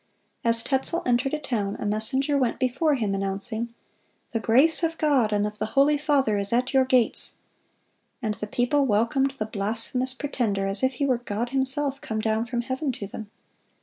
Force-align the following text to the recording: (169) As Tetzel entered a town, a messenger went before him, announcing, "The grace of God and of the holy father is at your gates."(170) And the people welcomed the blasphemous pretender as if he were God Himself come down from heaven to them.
(169) 0.41 0.49
As 0.49 0.63
Tetzel 0.87 1.03
entered 1.05 1.33
a 1.35 1.37
town, 1.37 1.75
a 1.79 1.85
messenger 1.85 2.35
went 2.35 2.57
before 2.57 2.95
him, 2.95 3.13
announcing, 3.13 3.71
"The 4.31 4.39
grace 4.39 4.81
of 4.81 4.97
God 4.97 5.31
and 5.31 5.45
of 5.45 5.59
the 5.59 5.67
holy 5.77 5.99
father 5.99 6.39
is 6.39 6.51
at 6.51 6.73
your 6.73 6.85
gates."(170) 6.85 7.37
And 8.23 8.33
the 8.33 8.47
people 8.47 8.87
welcomed 8.87 9.35
the 9.37 9.45
blasphemous 9.45 10.15
pretender 10.15 10.65
as 10.65 10.81
if 10.81 10.93
he 10.93 11.05
were 11.05 11.19
God 11.19 11.49
Himself 11.49 12.01
come 12.01 12.19
down 12.19 12.47
from 12.47 12.61
heaven 12.61 12.91
to 12.93 13.05
them. 13.05 13.29